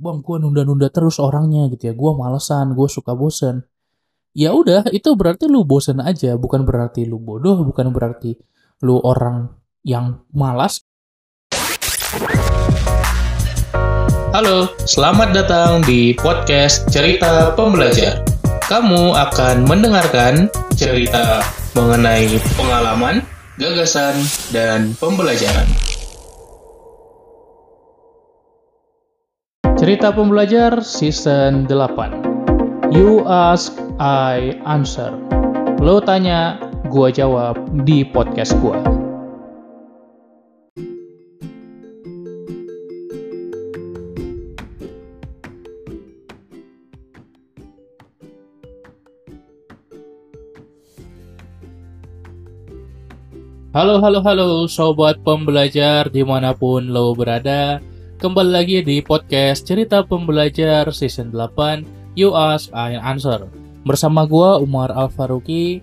bang 0.00 0.24
gue 0.24 0.36
nunda-nunda 0.40 0.88
terus 0.88 1.20
orangnya 1.20 1.68
gitu 1.68 1.92
ya 1.92 1.94
gue 1.94 2.10
malesan 2.16 2.72
gue 2.72 2.88
suka 2.88 3.12
bosen 3.12 3.68
ya 4.32 4.56
udah 4.56 4.88
itu 4.96 5.12
berarti 5.12 5.44
lu 5.44 5.68
bosen 5.68 6.00
aja 6.00 6.40
bukan 6.40 6.64
berarti 6.64 7.04
lu 7.04 7.20
bodoh 7.20 7.60
bukan 7.60 7.92
berarti 7.92 8.32
lu 8.80 8.96
orang 8.96 9.52
yang 9.84 10.24
malas 10.32 10.80
Halo, 14.30 14.72
selamat 14.88 15.34
datang 15.34 15.82
di 15.82 16.14
podcast 16.14 16.86
Cerita 16.86 17.50
Pembelajar. 17.58 18.22
Kamu 18.70 19.10
akan 19.18 19.66
mendengarkan 19.66 20.46
cerita 20.78 21.42
mengenai 21.74 22.38
pengalaman, 22.54 23.26
gagasan, 23.58 24.14
dan 24.54 24.94
pembelajaran. 25.02 25.66
Cerita 29.80 30.12
Pembelajar 30.12 30.84
Season 30.84 31.64
8 31.64 32.92
You 32.92 33.24
ask, 33.24 33.72
I 33.96 34.60
answer 34.68 35.08
Lo 35.80 36.04
tanya, 36.04 36.60
gua 36.92 37.08
jawab 37.08 37.56
di 37.88 38.04
podcast 38.04 38.52
gua. 38.60 38.76
Halo, 53.72 54.04
halo, 54.04 54.20
halo, 54.20 54.68
sobat 54.68 55.24
pembelajar 55.24 56.12
di 56.12 56.20
mana 56.20 56.52
pun 56.52 56.92
lo 56.92 57.16
berada. 57.16 57.80
Kembali 58.20 58.52
lagi 58.52 58.84
di 58.84 59.00
podcast 59.00 59.64
Cerita 59.64 60.04
Pembelajar 60.04 60.84
Season 60.92 61.32
8 61.32 62.12
You 62.20 62.36
Ask, 62.36 62.68
I 62.76 63.00
Answer. 63.00 63.48
Bersama 63.88 64.28
gua 64.28 64.60
Umar 64.60 64.92
Al 64.92 65.08
Faruqi. 65.08 65.80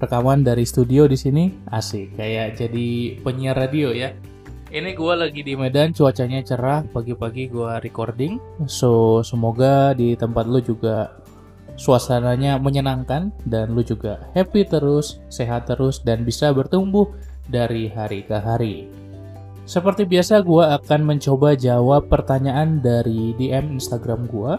Rekaman 0.00 0.48
dari 0.48 0.64
studio 0.64 1.04
di 1.04 1.20
sini 1.20 1.52
asik 1.68 2.16
kayak 2.16 2.56
jadi 2.56 3.20
penyiar 3.20 3.52
radio 3.52 3.92
ya. 3.92 4.16
Ini 4.72 4.96
gua 4.96 5.20
lagi 5.20 5.44
di 5.44 5.60
Medan, 5.60 5.92
cuacanya 5.92 6.40
cerah, 6.40 6.88
pagi-pagi 6.88 7.52
gua 7.52 7.84
recording. 7.84 8.40
So, 8.64 9.20
semoga 9.20 9.92
di 9.92 10.16
tempat 10.16 10.48
lu 10.48 10.64
juga 10.64 11.20
suasananya 11.76 12.56
menyenangkan 12.56 13.28
dan 13.44 13.76
lu 13.76 13.84
juga 13.84 14.24
happy 14.32 14.64
terus, 14.64 15.20
sehat 15.28 15.68
terus 15.68 16.00
dan 16.00 16.24
bisa 16.24 16.48
bertumbuh 16.48 17.12
dari 17.44 17.92
hari 17.92 18.24
ke 18.24 18.40
hari. 18.40 18.88
Seperti 19.68 20.08
biasa 20.08 20.40
gue 20.48 20.64
akan 20.64 21.00
mencoba 21.04 21.52
jawab 21.52 22.08
pertanyaan 22.08 22.80
dari 22.80 23.36
DM 23.36 23.76
Instagram 23.76 24.24
gue 24.24 24.56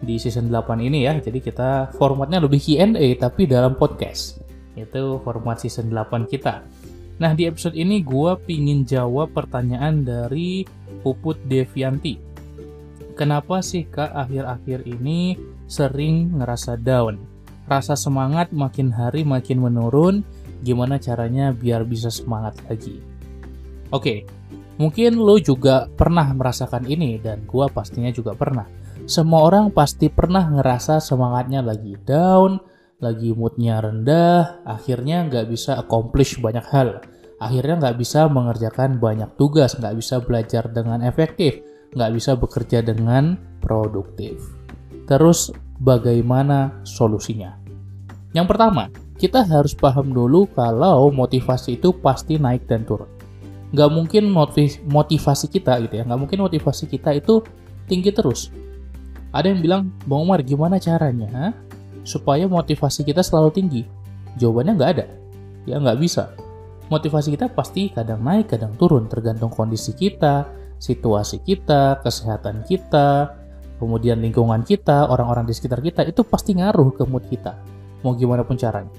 di 0.00 0.16
season 0.16 0.48
8 0.48 0.80
ini 0.80 1.04
ya. 1.04 1.12
Jadi 1.20 1.44
kita 1.44 1.92
formatnya 1.92 2.40
lebih 2.40 2.56
Q&A 2.56 3.20
tapi 3.20 3.44
dalam 3.44 3.76
podcast. 3.76 4.40
Itu 4.72 5.20
format 5.20 5.60
season 5.60 5.92
8 5.92 6.24
kita. 6.24 6.64
Nah 7.20 7.36
di 7.36 7.44
episode 7.44 7.76
ini 7.76 8.00
gue 8.00 8.32
pingin 8.48 8.88
jawab 8.88 9.36
pertanyaan 9.36 10.08
dari 10.08 10.64
Puput 11.04 11.36
Devianti. 11.44 12.16
Kenapa 13.20 13.60
sih 13.60 13.84
kak 13.92 14.08
akhir-akhir 14.08 14.88
ini 14.88 15.36
sering 15.68 16.40
ngerasa 16.40 16.80
down? 16.80 17.20
Rasa 17.68 17.92
semangat 17.92 18.56
makin 18.56 18.88
hari 18.88 19.20
makin 19.20 19.60
menurun, 19.60 20.24
gimana 20.64 20.96
caranya 20.96 21.52
biar 21.52 21.84
bisa 21.84 22.08
semangat 22.08 22.56
lagi? 22.64 23.09
Oke, 23.90 24.26
mungkin 24.78 25.18
lo 25.18 25.36
juga 25.42 25.90
pernah 25.90 26.30
merasakan 26.30 26.86
ini 26.86 27.18
dan 27.18 27.42
gua 27.44 27.66
pastinya 27.66 28.10
juga 28.14 28.38
pernah. 28.38 28.66
Semua 29.10 29.42
orang 29.50 29.74
pasti 29.74 30.06
pernah 30.06 30.46
ngerasa 30.46 31.02
semangatnya 31.02 31.66
lagi 31.66 31.98
down, 32.06 32.62
lagi 33.02 33.34
moodnya 33.34 33.82
rendah, 33.82 34.62
akhirnya 34.62 35.26
nggak 35.26 35.50
bisa 35.50 35.80
accomplish 35.80 36.38
banyak 36.38 36.62
hal. 36.70 37.02
Akhirnya 37.40 37.80
nggak 37.80 37.96
bisa 37.96 38.28
mengerjakan 38.28 39.00
banyak 39.00 39.32
tugas, 39.40 39.74
nggak 39.74 39.96
bisa 39.96 40.20
belajar 40.20 40.68
dengan 40.68 41.00
efektif, 41.02 41.58
nggak 41.96 42.12
bisa 42.12 42.36
bekerja 42.36 42.84
dengan 42.84 43.40
produktif. 43.64 44.38
Terus 45.08 45.50
bagaimana 45.80 46.84
solusinya? 46.84 47.56
Yang 48.30 48.46
pertama, 48.46 48.92
kita 49.18 49.42
harus 49.42 49.74
paham 49.74 50.14
dulu 50.14 50.46
kalau 50.54 51.10
motivasi 51.10 51.80
itu 51.80 51.90
pasti 51.96 52.38
naik 52.38 52.68
dan 52.70 52.86
turun. 52.86 53.19
Nggak 53.70 53.90
mungkin 53.94 54.34
motivasi 54.86 55.46
kita 55.46 55.78
gitu 55.86 55.94
ya, 55.98 56.02
nggak 56.02 56.20
mungkin 56.20 56.38
motivasi 56.42 56.90
kita 56.90 57.14
itu 57.14 57.42
tinggi 57.86 58.10
terus. 58.10 58.50
Ada 59.30 59.54
yang 59.54 59.62
bilang, 59.62 59.82
Bang 60.10 60.26
Umar 60.26 60.42
gimana 60.42 60.82
caranya 60.82 61.54
supaya 62.02 62.50
motivasi 62.50 63.06
kita 63.06 63.22
selalu 63.22 63.50
tinggi? 63.54 63.82
Jawabannya 64.42 64.72
nggak 64.74 64.90
ada. 64.98 65.06
Ya 65.70 65.78
nggak 65.78 65.98
bisa. 66.02 66.34
Motivasi 66.90 67.38
kita 67.38 67.46
pasti 67.54 67.94
kadang 67.94 68.26
naik, 68.26 68.50
kadang 68.50 68.74
turun, 68.74 69.06
tergantung 69.06 69.54
kondisi 69.54 69.94
kita, 69.94 70.50
situasi 70.82 71.38
kita, 71.46 72.02
kesehatan 72.02 72.66
kita, 72.66 73.38
kemudian 73.78 74.18
lingkungan 74.18 74.66
kita, 74.66 75.06
orang-orang 75.06 75.46
di 75.46 75.54
sekitar 75.54 75.78
kita, 75.78 76.02
itu 76.02 76.26
pasti 76.26 76.58
ngaruh 76.58 76.90
ke 76.90 77.06
mood 77.06 77.22
kita. 77.30 77.54
Mau 78.02 78.18
gimana 78.18 78.42
pun 78.42 78.58
caranya. 78.58 78.90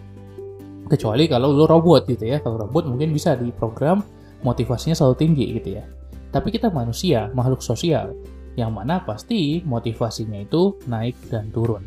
Kecuali 0.88 1.28
kalau 1.28 1.52
lo 1.52 1.68
robot 1.68 2.08
gitu 2.08 2.24
ya, 2.24 2.40
kalau 2.40 2.64
robot 2.64 2.88
mungkin 2.88 3.12
bisa 3.12 3.36
diprogram 3.36 4.00
motivasinya 4.42 4.98
selalu 4.98 5.16
tinggi 5.18 5.46
gitu 5.58 5.82
ya. 5.82 5.86
Tapi 6.32 6.54
kita 6.54 6.72
manusia, 6.72 7.28
makhluk 7.36 7.60
sosial, 7.60 8.16
yang 8.56 8.72
mana 8.76 9.04
pasti 9.04 9.64
motivasinya 9.64 10.44
itu 10.44 10.76
naik 10.88 11.16
dan 11.32 11.52
turun. 11.52 11.84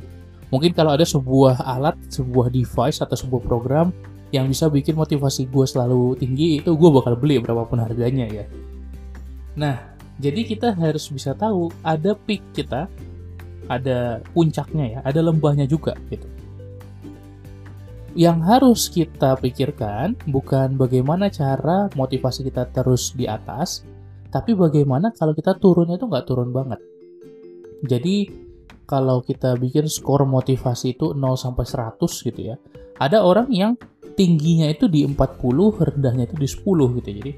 Mungkin 0.53 0.77
kalau 0.77 0.95
ada 0.95 1.03
sebuah 1.03 1.65
alat, 1.65 1.97
sebuah 2.13 2.53
device 2.53 3.01
atau 3.03 3.17
sebuah 3.17 3.43
program 3.43 3.91
yang 4.31 4.51
bisa 4.51 4.69
bikin 4.69 4.95
motivasi 4.95 5.49
gue 5.49 5.67
selalu 5.67 6.19
tinggi, 6.19 6.61
itu 6.63 6.75
gue 6.75 6.91
bakal 6.91 7.15
beli 7.19 7.41
berapapun 7.41 7.81
harganya 7.83 8.27
ya. 8.29 8.45
Nah, 9.55 9.95
jadi 10.19 10.47
kita 10.47 10.75
harus 10.75 11.11
bisa 11.11 11.35
tahu 11.35 11.71
ada 11.83 12.15
peak 12.15 12.43
kita, 12.55 12.87
ada 13.67 14.21
puncaknya 14.35 14.99
ya, 14.99 15.01
ada 15.03 15.21
lembahnya 15.25 15.67
juga 15.67 15.97
gitu. 16.13 16.27
Yang 18.15 18.39
harus 18.47 18.81
kita 18.95 19.35
pikirkan 19.43 20.15
bukan 20.31 20.79
bagaimana 20.79 21.27
cara 21.35 21.91
motivasi 21.99 22.47
kita 22.47 22.71
terus 22.71 23.11
di 23.11 23.27
atas, 23.27 23.83
tapi 24.31 24.55
bagaimana 24.55 25.11
kalau 25.11 25.35
kita 25.35 25.59
turunnya 25.59 25.99
itu 25.99 26.07
nggak 26.07 26.27
turun 26.27 26.55
banget. 26.55 26.79
Jadi 27.83 28.31
kalau 28.87 29.19
kita 29.25 29.59
bikin 29.59 29.91
skor 29.91 30.23
motivasi 30.31 30.95
itu 30.95 31.11
0 31.11 31.35
sampai 31.35 31.67
100 31.67 31.99
gitu 32.31 32.41
ya. 32.55 32.57
Ada 33.03 33.27
orang 33.27 33.51
yang 33.51 33.75
tingginya 34.15 34.71
itu 34.71 34.87
di 34.87 35.03
40, 35.03 35.19
rendahnya 35.75 36.31
itu 36.31 36.37
di 36.39 36.49
10 36.49 36.99
gitu. 37.03 37.11
Jadi 37.11 37.33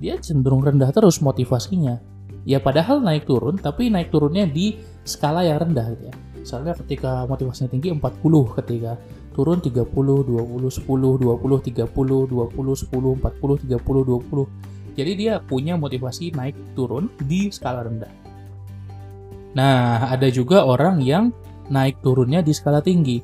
dia 0.00 0.16
cenderung 0.16 0.64
rendah 0.64 0.88
terus 0.88 1.20
motivasinya. 1.20 2.00
Ya 2.48 2.60
padahal 2.60 3.00
naik 3.00 3.28
turun, 3.28 3.56
tapi 3.60 3.92
naik 3.92 4.12
turunnya 4.12 4.48
di 4.48 4.76
skala 5.04 5.44
yang 5.44 5.64
rendah 5.64 5.86
gitu 5.96 6.04
ya. 6.08 6.14
Misalnya 6.44 6.72
ketika 6.76 7.24
motivasinya 7.24 7.72
tinggi 7.72 7.88
40, 7.88 8.00
ketika 8.60 9.00
turun 9.34 9.58
30, 9.58 9.82
20, 9.82 10.30
10, 10.30 10.86
20, 10.86 11.26
30, 11.26 12.30
20, 12.30 12.30
10, 12.30 13.18
40, 13.18 13.66
30, 13.66 13.74
20. 13.74 14.94
Jadi 14.94 15.12
dia 15.18 15.42
punya 15.42 15.74
motivasi 15.74 16.30
naik 16.38 16.54
turun 16.78 17.10
di 17.26 17.50
skala 17.50 17.82
rendah. 17.82 18.12
Nah, 19.58 20.06
ada 20.14 20.30
juga 20.30 20.62
orang 20.62 21.02
yang 21.02 21.34
naik 21.66 21.98
turunnya 21.98 22.40
di 22.46 22.54
skala 22.54 22.78
tinggi. 22.78 23.18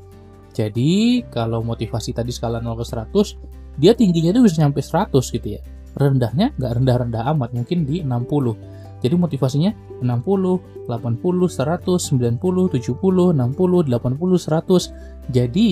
Jadi, 0.51 1.23
kalau 1.31 1.63
motivasi 1.63 2.11
tadi 2.11 2.35
skala 2.35 2.59
0 2.59 2.75
ke 2.75 2.85
100, 2.85 3.79
dia 3.79 3.95
tingginya 3.95 4.35
itu 4.35 4.43
bisa 4.43 4.67
nyampe 4.67 4.83
100 4.83 5.15
gitu 5.31 5.49
ya 5.57 5.63
rendahnya 5.97 6.55
nggak 6.55 6.73
rendah-rendah 6.81 7.23
amat 7.35 7.51
mungkin 7.55 7.83
di 7.83 8.03
60 8.03 8.80
jadi 9.01 9.17
motivasinya 9.17 9.73
60, 10.01 10.05
80, 10.05 10.89
100, 10.89 11.99
90, 11.99 12.77
70, 12.77 13.33
60, 13.35 13.37
80, 13.37 13.93
100 13.93 15.35
jadi 15.35 15.71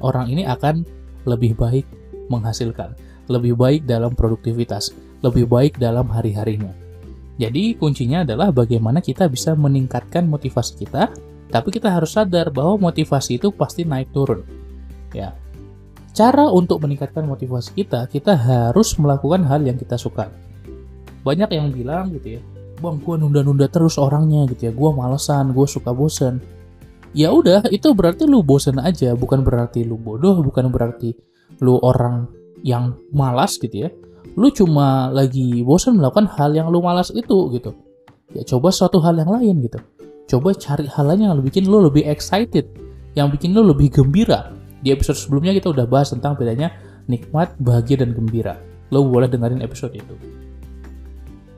orang 0.00 0.26
ini 0.32 0.42
akan 0.48 0.84
lebih 1.28 1.54
baik 1.54 1.86
menghasilkan 2.32 2.96
lebih 3.30 3.54
baik 3.54 3.86
dalam 3.86 4.12
produktivitas 4.12 4.92
lebih 5.22 5.46
baik 5.46 5.78
dalam 5.78 6.10
hari-harinya. 6.10 6.74
Jadi 7.38 7.78
kuncinya 7.78 8.26
adalah 8.26 8.52
bagaimana 8.52 9.00
kita 9.00 9.30
bisa 9.30 9.56
meningkatkan 9.56 10.28
motivasi 10.28 10.84
kita 10.84 11.08
tapi 11.48 11.68
kita 11.68 11.88
harus 11.88 12.16
sadar 12.16 12.48
bahwa 12.48 12.90
motivasi 12.90 13.40
itu 13.40 13.48
pasti 13.54 13.86
naik 13.86 14.12
turun. 14.12 14.44
Ya. 15.12 15.36
Cara 16.12 16.48
untuk 16.48 16.84
meningkatkan 16.84 17.24
motivasi 17.24 17.72
kita, 17.72 18.04
kita 18.08 18.36
harus 18.36 18.96
melakukan 19.00 19.48
hal 19.48 19.64
yang 19.64 19.80
kita 19.80 19.96
suka. 19.96 20.28
Banyak 21.24 21.48
yang 21.56 21.72
bilang 21.72 22.12
gitu 22.12 22.36
ya, 22.36 22.42
bang 22.82 22.98
gue 22.98 23.14
nunda-nunda 23.22 23.70
terus 23.70 23.94
orangnya 24.02 24.50
gitu 24.50 24.68
ya, 24.68 24.72
gue 24.74 24.90
malesan, 24.90 25.54
gue 25.54 25.66
suka 25.70 25.94
bosen. 25.94 26.42
Ya 27.14 27.30
udah, 27.30 27.62
itu 27.70 27.94
berarti 27.94 28.26
lu 28.26 28.42
bosen 28.42 28.82
aja, 28.82 29.14
bukan 29.14 29.46
berarti 29.46 29.86
lu 29.86 29.94
bodoh, 29.94 30.42
bukan 30.42 30.66
berarti 30.74 31.14
lu 31.62 31.78
orang 31.78 32.26
yang 32.66 32.98
malas 33.14 33.62
gitu 33.62 33.86
ya. 33.86 33.90
Lu 34.34 34.50
cuma 34.50 35.12
lagi 35.14 35.62
bosen 35.62 36.02
melakukan 36.02 36.26
hal 36.34 36.50
yang 36.56 36.66
lu 36.72 36.82
malas 36.82 37.14
itu 37.14 37.52
gitu. 37.54 37.70
ya 38.32 38.42
coba 38.48 38.72
suatu 38.72 38.98
hal 39.04 39.12
yang 39.20 39.28
lain 39.28 39.60
gitu 39.60 39.78
coba 40.32 40.56
cari 40.56 40.88
hal 40.88 41.04
lain 41.12 41.28
yang 41.28 41.36
bikin 41.44 41.68
lo 41.68 41.84
lebih 41.84 42.08
excited 42.08 42.64
yang 43.12 43.28
bikin 43.28 43.52
lo 43.52 43.60
lebih 43.60 43.92
gembira 43.92 44.52
di 44.80 44.88
episode 44.90 45.20
sebelumnya 45.20 45.52
kita 45.52 45.68
udah 45.70 45.84
bahas 45.84 46.16
tentang 46.16 46.34
bedanya 46.40 46.72
nikmat 47.06 47.52
bahagia 47.60 48.00
dan 48.00 48.16
gembira 48.16 48.56
lo 48.88 49.04
boleh 49.04 49.28
dengerin 49.28 49.60
episode 49.60 49.92
itu 49.92 50.16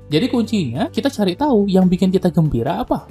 jadi 0.09 0.27
kuncinya 0.29 0.83
kita 0.93 1.09
cari 1.09 1.35
tahu 1.37 1.69
yang 1.69 1.89
bikin 1.89 2.13
kita 2.13 2.29
gembira 2.33 2.83
apa 2.85 3.09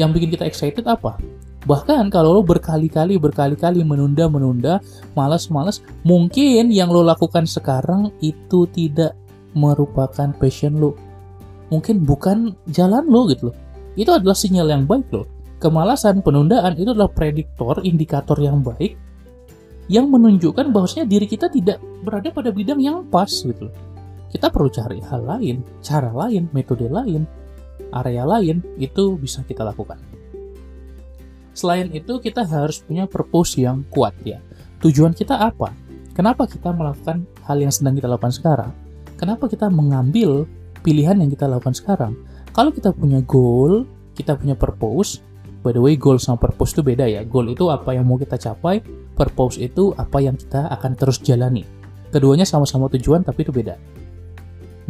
yang 0.00 0.10
bikin 0.10 0.32
kita 0.32 0.44
excited 0.44 0.84
apa 0.84 1.16
Bahkan 1.64 2.12
kalau 2.12 2.40
lo 2.40 2.42
berkali-kali 2.44 3.16
berkali-kali 3.16 3.80
menunda-menunda, 3.80 4.84
malas-malas, 5.16 5.80
mungkin 6.04 6.68
yang 6.68 6.92
lo 6.92 7.00
lakukan 7.00 7.48
sekarang 7.48 8.12
itu 8.20 8.68
tidak 8.68 9.16
merupakan 9.56 10.28
passion 10.36 10.76
lo. 10.76 10.92
Mungkin 11.72 12.04
bukan 12.04 12.52
jalan 12.68 13.08
lo 13.08 13.24
gitu 13.32 13.48
loh. 13.50 13.56
Itu 13.96 14.12
adalah 14.12 14.36
sinyal 14.36 14.68
yang 14.68 14.84
baik 14.84 15.08
loh. 15.08 15.26
Kemalasan, 15.56 16.20
penundaan 16.20 16.76
itu 16.76 16.92
adalah 16.92 17.08
prediktor, 17.08 17.80
indikator 17.80 18.36
yang 18.36 18.60
baik 18.60 19.00
yang 19.88 20.08
menunjukkan 20.08 20.72
bahwasanya 20.72 21.04
diri 21.08 21.28
kita 21.28 21.48
tidak 21.48 21.76
berada 22.04 22.32
pada 22.32 22.52
bidang 22.52 22.80
yang 22.80 23.04
pas 23.08 23.28
gitu 23.28 23.68
loh. 23.68 23.74
Kita 24.34 24.50
perlu 24.50 24.66
cari 24.66 24.98
hal 24.98 25.22
lain, 25.22 25.62
cara 25.78 26.10
lain, 26.10 26.50
metode 26.50 26.90
lain, 26.90 27.22
area 27.94 28.26
lain, 28.26 28.58
itu 28.82 29.14
bisa 29.14 29.46
kita 29.46 29.62
lakukan. 29.62 30.02
Selain 31.54 31.86
itu, 31.94 32.18
kita 32.18 32.42
harus 32.42 32.82
punya 32.82 33.06
purpose 33.06 33.62
yang 33.62 33.86
kuat 33.94 34.10
ya. 34.26 34.42
Tujuan 34.82 35.14
kita 35.14 35.38
apa? 35.38 35.70
Kenapa 36.18 36.50
kita 36.50 36.74
melakukan 36.74 37.30
hal 37.46 37.62
yang 37.62 37.70
sedang 37.70 37.94
kita 37.94 38.10
lakukan 38.10 38.34
sekarang? 38.34 38.74
Kenapa 39.14 39.46
kita 39.46 39.70
mengambil 39.70 40.50
pilihan 40.82 41.14
yang 41.22 41.30
kita 41.30 41.46
lakukan 41.46 41.78
sekarang? 41.78 42.18
Kalau 42.50 42.74
kita 42.74 42.90
punya 42.90 43.22
goal, 43.22 43.86
kita 44.18 44.34
punya 44.34 44.58
purpose, 44.58 45.22
by 45.62 45.70
the 45.70 45.78
way, 45.78 45.94
goal 45.94 46.18
sama 46.18 46.42
purpose 46.42 46.74
itu 46.74 46.82
beda 46.82 47.06
ya. 47.06 47.22
Goal 47.22 47.54
itu 47.54 47.70
apa 47.70 47.94
yang 47.94 48.02
mau 48.02 48.18
kita 48.18 48.34
capai, 48.34 48.82
purpose 49.14 49.62
itu 49.62 49.94
apa 49.94 50.18
yang 50.18 50.34
kita 50.34 50.74
akan 50.74 50.98
terus 50.98 51.22
jalani. 51.22 51.62
Keduanya 52.10 52.42
sama-sama 52.42 52.90
tujuan, 52.90 53.22
tapi 53.22 53.46
itu 53.46 53.54
beda. 53.54 53.78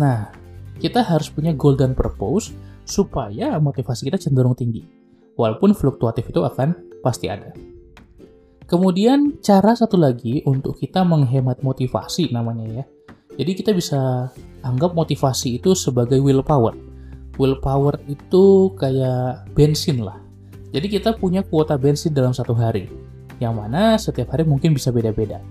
Nah, 0.01 0.31
kita 0.79 1.03
harus 1.07 1.31
punya 1.31 1.55
goal 1.55 1.79
dan 1.79 1.95
purpose 1.95 2.51
supaya 2.85 3.57
motivasi 3.63 4.11
kita 4.11 4.19
cenderung 4.19 4.53
tinggi 4.59 5.05
walaupun 5.39 5.75
fluktuatif 5.75 6.31
itu 6.31 6.41
akan 6.43 6.75
pasti 7.03 7.31
ada. 7.31 7.51
Kemudian 8.65 9.45
cara 9.45 9.77
satu 9.77 10.01
lagi 10.01 10.41
untuk 10.49 10.81
kita 10.81 11.05
menghemat 11.05 11.61
motivasi 11.61 12.33
namanya 12.33 12.83
ya. 12.83 12.85
Jadi 13.35 13.53
kita 13.61 13.71
bisa 13.77 14.31
anggap 14.65 14.97
motivasi 14.97 15.61
itu 15.61 15.77
sebagai 15.77 16.17
willpower. 16.23 16.73
Willpower 17.37 18.01
itu 18.09 18.73
kayak 18.79 19.53
bensin 19.53 20.07
lah. 20.07 20.17
Jadi 20.73 20.87
kita 20.91 21.15
punya 21.19 21.45
kuota 21.45 21.77
bensin 21.77 22.15
dalam 22.15 22.33
satu 22.33 22.55
hari. 22.57 22.89
Yang 23.43 23.55
mana 23.55 23.99
setiap 23.99 24.33
hari 24.33 24.47
mungkin 24.47 24.73
bisa 24.73 24.95
beda-beda. 24.95 25.43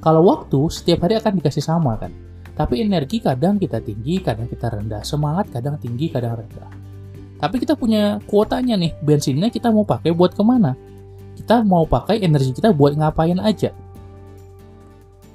Kalau 0.00 0.24
waktu 0.28 0.60
setiap 0.70 1.04
hari 1.08 1.18
akan 1.18 1.40
dikasih 1.42 1.64
sama 1.64 1.96
kan. 1.98 2.12
Tapi 2.54 2.84
energi 2.84 3.22
kadang 3.22 3.56
kita 3.56 3.80
tinggi, 3.80 4.20
kadang 4.20 4.50
kita 4.50 4.68
rendah. 4.68 5.02
Semangat 5.06 5.48
kadang 5.54 5.80
tinggi, 5.80 6.10
kadang 6.12 6.38
rendah. 6.38 6.70
Tapi 7.40 7.56
kita 7.56 7.72
punya 7.72 8.20
kuotanya 8.28 8.76
nih, 8.76 8.92
bensinnya 9.00 9.48
kita 9.48 9.72
mau 9.72 9.88
pakai 9.88 10.12
buat 10.12 10.36
ke 10.36 10.42
mana? 10.44 10.76
Kita 11.40 11.64
mau 11.64 11.88
pakai 11.88 12.20
energi 12.20 12.52
kita 12.52 12.76
buat 12.76 12.92
ngapain 13.00 13.40
aja. 13.40 13.72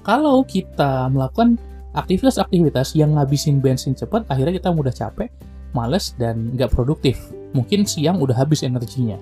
Kalau 0.05 0.45
kita 0.45 1.09
melakukan 1.09 1.57
aktivitas-aktivitas 1.97 2.93
yang 2.93 3.17
ngabisin 3.17 3.57
bensin 3.57 3.97
cepat, 3.97 4.29
akhirnya 4.29 4.61
kita 4.61 4.69
mudah 4.69 4.93
capek, 4.93 5.33
males, 5.73 6.13
dan 6.21 6.53
nggak 6.53 6.69
produktif. 6.77 7.17
Mungkin 7.57 7.89
siang 7.89 8.21
udah 8.21 8.37
habis 8.37 8.61
energinya. 8.61 9.17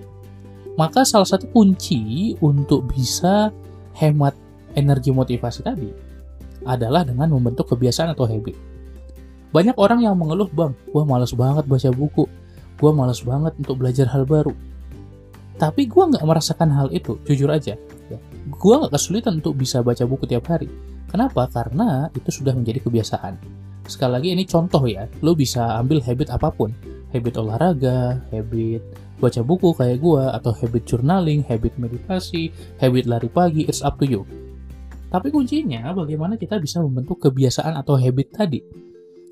Maka 0.75 1.07
salah 1.07 1.29
satu 1.29 1.47
kunci 1.55 2.35
untuk 2.43 2.91
bisa 2.91 3.53
hemat 3.95 4.35
energi 4.75 5.13
motivasi 5.13 5.61
tadi 5.63 6.12
adalah 6.63 7.03
dengan 7.07 7.31
membentuk 7.31 7.71
kebiasaan 7.71 8.15
atau 8.15 8.27
habit. 8.27 8.55
Banyak 9.53 9.77
orang 9.77 10.01
yang 10.01 10.17
mengeluh, 10.17 10.49
bang, 10.49 10.73
wah 10.91 11.05
males 11.05 11.31
banget 11.35 11.65
baca 11.69 11.89
buku 11.93 12.25
gue 12.83 12.91
males 12.91 13.21
banget 13.23 13.53
untuk 13.59 13.79
belajar 13.79 14.11
hal 14.11 14.27
baru. 14.27 14.51
Tapi 15.55 15.85
gue 15.85 16.03
nggak 16.03 16.25
merasakan 16.25 16.67
hal 16.73 16.91
itu, 16.91 17.15
jujur 17.23 17.47
aja. 17.47 17.77
Ya. 18.11 18.19
Gue 18.51 18.75
nggak 18.75 18.91
kesulitan 18.91 19.39
untuk 19.39 19.55
bisa 19.55 19.79
baca 19.79 20.03
buku 20.03 20.27
tiap 20.27 20.49
hari. 20.51 20.67
Kenapa? 21.07 21.45
Karena 21.47 22.11
itu 22.11 22.27
sudah 22.27 22.51
menjadi 22.51 22.83
kebiasaan. 22.83 23.37
Sekali 23.87 24.11
lagi 24.11 24.29
ini 24.35 24.43
contoh 24.43 24.83
ya, 24.83 25.05
lo 25.21 25.31
bisa 25.31 25.79
ambil 25.79 26.03
habit 26.03 26.33
apa 26.33 26.49
pun. 26.51 26.75
Habit 27.15 27.39
olahraga, 27.39 28.19
habit 28.33 28.81
baca 29.21 29.39
buku 29.39 29.71
kayak 29.77 30.03
gue, 30.03 30.23
atau 30.35 30.51
habit 30.51 30.83
journaling, 30.83 31.45
habit 31.47 31.77
meditasi, 31.79 32.51
habit 32.81 33.07
lari 33.07 33.29
pagi, 33.31 33.63
it's 33.69 33.79
up 33.85 33.95
to 34.01 34.09
you. 34.09 34.27
Tapi 35.13 35.29
kuncinya 35.29 35.93
bagaimana 35.93 36.41
kita 36.41 36.57
bisa 36.57 36.81
membentuk 36.81 37.21
kebiasaan 37.21 37.77
atau 37.77 37.93
habit 37.93 38.33
tadi 38.33 38.59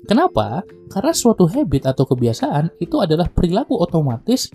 Kenapa? 0.02 0.66
Karena 0.90 1.14
suatu 1.14 1.46
habit 1.46 1.86
atau 1.86 2.02
kebiasaan 2.02 2.74
itu 2.82 2.98
adalah 2.98 3.30
perilaku 3.30 3.78
otomatis 3.78 4.50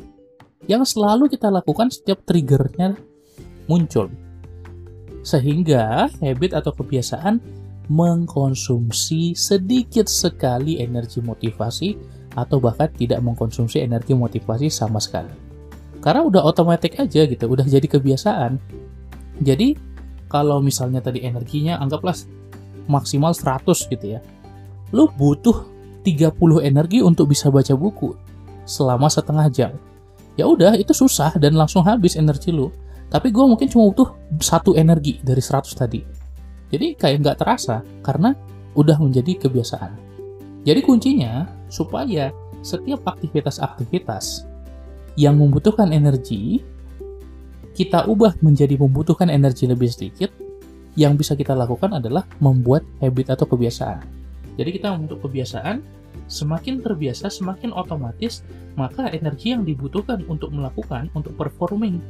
yang 0.68 0.84
selalu 0.84 1.32
kita 1.32 1.48
lakukan 1.48 1.88
setiap 1.88 2.20
triggernya 2.28 3.00
muncul. 3.72 4.12
Sehingga 5.24 6.12
habit 6.20 6.52
atau 6.52 6.76
kebiasaan 6.76 7.40
mengkonsumsi 7.88 9.32
sedikit 9.40 10.12
sekali 10.12 10.84
energi 10.84 11.24
motivasi 11.24 11.96
atau 12.36 12.60
bahkan 12.60 12.92
tidak 12.92 13.24
mengkonsumsi 13.24 13.80
energi 13.80 14.12
motivasi 14.12 14.68
sama 14.68 15.00
sekali. 15.00 15.32
Karena 16.04 16.28
udah 16.28 16.44
otomatis 16.44 16.92
aja 17.00 17.24
gitu, 17.24 17.46
udah 17.48 17.64
jadi 17.64 17.88
kebiasaan. 17.88 18.60
Jadi 19.40 19.80
kalau 20.28 20.60
misalnya 20.64 21.00
tadi 21.04 21.24
energinya 21.24 21.80
anggaplah 21.80 22.16
maksimal 22.88 23.36
100 23.36 23.64
gitu 23.92 24.06
ya 24.18 24.20
lu 24.96 25.12
butuh 25.12 25.68
30 26.08 26.64
energi 26.64 27.04
untuk 27.04 27.28
bisa 27.36 27.52
baca 27.52 27.76
buku 27.76 28.16
selama 28.64 29.12
setengah 29.12 29.48
jam. 29.52 29.72
Ya 30.40 30.48
udah, 30.48 30.78
itu 30.80 30.96
susah 30.96 31.36
dan 31.36 31.58
langsung 31.58 31.84
habis 31.84 32.16
energi 32.16 32.56
lu. 32.56 32.72
Tapi 33.12 33.32
gue 33.32 33.44
mungkin 33.44 33.68
cuma 33.68 33.92
butuh 33.92 34.16
satu 34.40 34.76
energi 34.76 35.20
dari 35.24 35.40
100 35.44 35.72
tadi. 35.76 36.04
Jadi 36.68 36.96
kayak 37.00 37.18
nggak 37.24 37.38
terasa 37.40 37.84
karena 38.04 38.36
udah 38.76 39.00
menjadi 39.00 39.48
kebiasaan. 39.48 39.96
Jadi 40.68 40.80
kuncinya 40.84 41.48
supaya 41.72 42.36
setiap 42.60 43.08
aktivitas-aktivitas 43.08 44.44
yang 45.16 45.40
membutuhkan 45.40 45.96
energi 45.96 46.62
kita 47.78 48.10
ubah 48.10 48.34
menjadi 48.42 48.74
membutuhkan 48.74 49.30
energi 49.30 49.70
lebih 49.70 49.86
sedikit, 49.94 50.34
yang 50.98 51.14
bisa 51.14 51.38
kita 51.38 51.54
lakukan 51.54 51.94
adalah 51.94 52.26
membuat 52.42 52.82
habit 52.98 53.38
atau 53.38 53.46
kebiasaan. 53.46 54.02
Jadi 54.58 54.82
kita 54.82 54.98
untuk 54.98 55.22
kebiasaan, 55.22 55.86
semakin 56.26 56.82
terbiasa, 56.82 57.30
semakin 57.30 57.70
otomatis, 57.70 58.42
maka 58.74 59.14
energi 59.14 59.54
yang 59.54 59.62
dibutuhkan 59.62 60.26
untuk 60.26 60.50
melakukan, 60.50 61.14
untuk 61.14 61.38
performing 61.38 62.02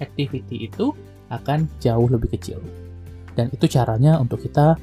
activity 0.00 0.64
itu 0.64 0.96
akan 1.28 1.68
jauh 1.76 2.08
lebih 2.08 2.32
kecil. 2.32 2.64
Dan 3.36 3.52
itu 3.52 3.68
caranya 3.68 4.16
untuk 4.16 4.40
kita 4.40 4.80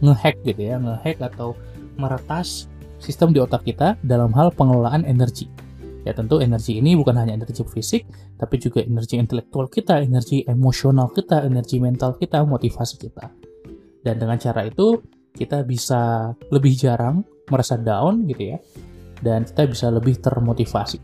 ngehack 0.00 0.40
gitu 0.48 0.72
ya, 0.72 0.80
ngehack 0.80 1.20
atau 1.20 1.52
meretas 2.00 2.72
sistem 2.96 3.36
di 3.36 3.44
otak 3.44 3.68
kita 3.68 4.00
dalam 4.00 4.32
hal 4.32 4.48
pengelolaan 4.56 5.04
energi. 5.04 5.52
Ya 6.06 6.14
tentu 6.14 6.38
energi 6.38 6.78
ini 6.78 6.94
bukan 6.94 7.18
hanya 7.18 7.34
energi 7.34 7.66
fisik, 7.66 8.06
tapi 8.38 8.62
juga 8.62 8.78
energi 8.78 9.18
intelektual 9.18 9.66
kita, 9.66 9.98
energi 9.98 10.46
emosional 10.46 11.10
kita, 11.10 11.42
energi 11.42 11.82
mental 11.82 12.14
kita, 12.14 12.46
motivasi 12.46 12.94
kita. 13.02 13.26
Dan 14.06 14.22
dengan 14.22 14.38
cara 14.38 14.62
itu 14.70 15.02
kita 15.36 15.66
bisa 15.66 16.30
lebih 16.48 16.72
jarang 16.78 17.26
merasa 17.52 17.76
down 17.78 18.24
gitu 18.26 18.56
ya 18.56 18.58
dan 19.20 19.44
kita 19.44 19.68
bisa 19.68 19.86
lebih 19.92 20.18
termotivasi 20.18 20.98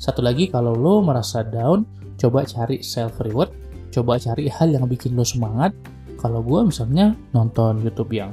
satu 0.00 0.24
lagi 0.24 0.50
kalau 0.50 0.74
lo 0.74 1.04
merasa 1.04 1.44
down 1.46 1.86
coba 2.18 2.42
cari 2.48 2.82
self 2.82 3.20
reward 3.22 3.52
coba 3.92 4.16
cari 4.18 4.48
hal 4.48 4.72
yang 4.72 4.88
bikin 4.88 5.14
lo 5.14 5.22
semangat 5.22 5.76
kalau 6.18 6.42
gue 6.42 6.72
misalnya 6.72 7.14
nonton 7.36 7.78
YouTube 7.84 8.10
yang 8.10 8.32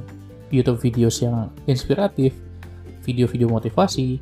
YouTube 0.50 0.82
videos 0.82 1.22
yang 1.22 1.52
inspiratif 1.70 2.34
video-video 3.06 3.46
motivasi 3.46 4.18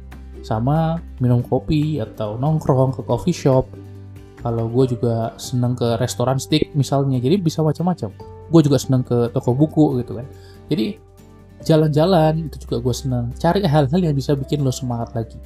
sama 0.49 0.97
minum 1.21 1.45
kopi 1.45 2.01
atau 2.01 2.41
nongkrong 2.41 2.97
ke 2.97 3.05
coffee 3.05 3.37
shop. 3.37 3.69
Kalau 4.41 4.65
gue 4.73 4.97
juga 4.97 5.37
seneng 5.37 5.77
ke 5.77 6.01
restoran 6.01 6.41
steak 6.41 6.73
misalnya 6.73 7.21
jadi 7.21 7.37
bisa 7.37 7.61
macam-macam. 7.61 8.09
Gue 8.49 8.61
juga 8.65 8.81
seneng 8.81 9.05
ke 9.05 9.29
toko 9.29 9.53
buku 9.53 10.01
gitu 10.01 10.17
kan. 10.17 10.25
Jadi 10.73 10.97
jalan-jalan 11.69 12.49
itu 12.49 12.65
juga 12.65 12.81
gue 12.81 12.95
seneng. 12.97 13.25
Cari 13.37 13.61
hal-hal 13.69 14.01
yang 14.01 14.17
bisa 14.17 14.33
bikin 14.33 14.65
lo 14.65 14.73
semangat 14.73 15.13
lagi. 15.13 15.37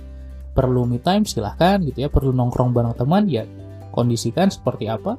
Perlu 0.52 0.86
me 0.86 1.02
time 1.02 1.26
silahkan 1.26 1.82
gitu 1.82 2.06
ya. 2.06 2.08
Perlu 2.12 2.30
nongkrong 2.30 2.70
bareng 2.70 2.94
teman 2.94 3.26
ya 3.26 3.42
kondisikan 3.90 4.52
seperti 4.52 4.86
apa. 4.86 5.18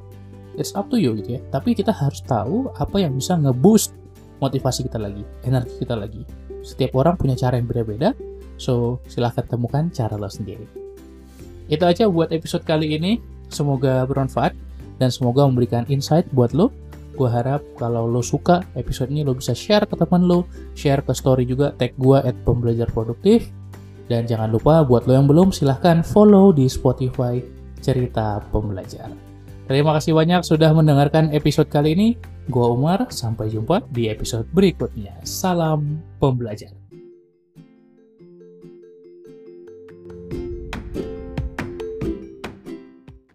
It's 0.54 0.72
up 0.78 0.86
to 0.88 0.96
you 0.96 1.18
gitu 1.18 1.36
ya. 1.36 1.40
Tapi 1.50 1.74
kita 1.74 1.90
harus 1.90 2.22
tahu 2.22 2.70
apa 2.78 3.02
yang 3.02 3.18
bisa 3.18 3.34
ngeboost 3.34 3.92
motivasi 4.38 4.86
kita 4.86 5.02
lagi 5.02 5.26
energi 5.42 5.74
kita 5.82 5.98
lagi. 5.98 6.22
Setiap 6.62 6.96
orang 6.96 7.18
punya 7.18 7.36
cara 7.36 7.58
yang 7.58 7.66
berbeda 7.66 8.14
So, 8.64 9.04
silahkan 9.04 9.44
temukan 9.44 9.92
cara 9.92 10.16
lo 10.16 10.32
sendiri. 10.32 10.64
Itu 11.68 11.84
aja 11.84 12.08
buat 12.08 12.32
episode 12.32 12.64
kali 12.64 12.96
ini. 12.96 13.20
Semoga 13.52 14.08
bermanfaat 14.08 14.56
dan 14.96 15.12
semoga 15.12 15.44
memberikan 15.44 15.84
insight 15.92 16.24
buat 16.32 16.56
lo. 16.56 16.72
Gue 17.12 17.28
harap 17.28 17.60
kalau 17.76 18.08
lo 18.08 18.24
suka 18.24 18.64
episode 18.72 19.12
ini 19.12 19.22
lo 19.22 19.36
bisa 19.36 19.52
share 19.52 19.84
ke 19.84 19.94
teman 19.94 20.24
lo, 20.24 20.48
share 20.72 21.04
ke 21.04 21.12
story 21.12 21.44
juga, 21.44 21.76
tag 21.76 21.92
gue 22.00 22.18
at 22.24 22.34
pembelajar 22.42 22.88
produktif. 22.88 23.52
Dan 24.08 24.24
jangan 24.24 24.48
lupa 24.48 24.80
buat 24.80 25.04
lo 25.04 25.12
yang 25.12 25.28
belum 25.28 25.52
silahkan 25.52 26.00
follow 26.00 26.50
di 26.50 26.64
Spotify 26.66 27.40
Cerita 27.84 28.40
Pembelajar. 28.48 29.12
Terima 29.64 29.96
kasih 29.96 30.12
banyak 30.12 30.44
sudah 30.44 30.76
mendengarkan 30.76 31.32
episode 31.32 31.72
kali 31.72 31.96
ini. 31.96 32.08
Gua 32.52 32.68
Umar, 32.76 33.08
sampai 33.08 33.48
jumpa 33.48 33.88
di 33.88 34.12
episode 34.12 34.44
berikutnya. 34.52 35.16
Salam 35.24 36.04
pembelajar. 36.20 36.83